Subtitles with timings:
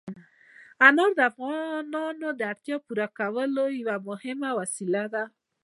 [0.87, 5.23] انار د افغانانو د اړتیاوو د پوره کولو یوه مهمه وسیله ده.